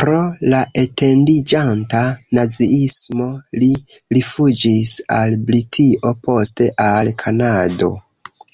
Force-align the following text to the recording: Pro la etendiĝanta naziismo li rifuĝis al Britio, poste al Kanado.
Pro 0.00 0.18
la 0.52 0.60
etendiĝanta 0.82 2.00
naziismo 2.38 3.26
li 3.64 3.68
rifuĝis 4.18 4.94
al 5.18 5.38
Britio, 5.52 6.16
poste 6.30 6.72
al 6.88 7.14
Kanado. 7.26 7.94